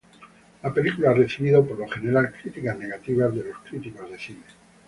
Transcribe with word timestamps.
La 0.63 0.73
película 0.73 1.11
ha 1.11 1.13
recibido 1.13 1.63
por 1.63 1.77
lo 1.77 1.87
general 1.87 2.33
críticas 2.41 2.75
negativas 2.75 3.35
de 3.35 3.43
los 3.43 3.59
críticos 3.59 4.09
de 4.09 4.17
cine. 4.17 4.41